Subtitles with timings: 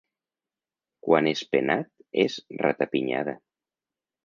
[1.07, 1.91] Quan és penat
[2.23, 3.39] és rata-pinyada.